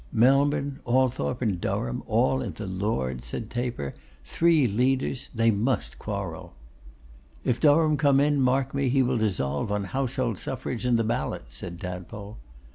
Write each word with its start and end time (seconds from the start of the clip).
'Melbourne, 0.11 0.79
Althorp, 0.87 1.43
and 1.43 1.61
Durham, 1.61 2.01
all 2.07 2.41
in 2.41 2.53
the 2.53 2.65
Lords,' 2.65 3.27
said 3.27 3.51
Taper. 3.51 3.93
'Three 4.25 4.65
leaders! 4.65 5.29
They 5.35 5.51
must 5.51 5.99
quarrel.' 5.99 6.55
'If 7.43 7.59
Durham 7.59 7.97
come 7.97 8.19
in, 8.19 8.41
mark 8.41 8.73
me, 8.73 8.89
he 8.89 9.03
will 9.03 9.19
dissolve 9.19 9.71
on 9.71 9.83
Household 9.83 10.39
Suffrage 10.39 10.85
and 10.87 10.97
the 10.97 11.03
Ballot,' 11.03 11.45
said 11.49 11.79
Tadpole. 11.79 12.37